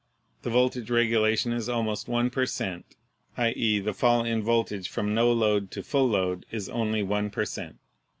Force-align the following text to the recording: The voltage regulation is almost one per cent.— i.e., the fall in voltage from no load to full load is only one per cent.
The 0.41 0.49
voltage 0.49 0.89
regulation 0.89 1.53
is 1.53 1.69
almost 1.69 2.07
one 2.07 2.31
per 2.31 2.47
cent.— 2.47 2.95
i.e., 3.37 3.77
the 3.79 3.93
fall 3.93 4.25
in 4.25 4.41
voltage 4.41 4.89
from 4.89 5.13
no 5.13 5.31
load 5.31 5.69
to 5.73 5.83
full 5.83 6.07
load 6.09 6.43
is 6.49 6.67
only 6.69 7.03
one 7.03 7.29
per 7.29 7.45
cent. 7.45 7.77